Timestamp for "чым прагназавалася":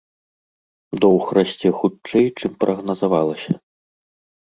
2.43-3.51